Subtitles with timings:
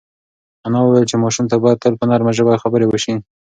[0.65, 3.15] انا وویل چې ماشوم ته باید تل په نرمه ژبه خبرې وشي.